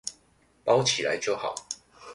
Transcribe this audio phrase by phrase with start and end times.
[0.63, 1.53] 包起來就好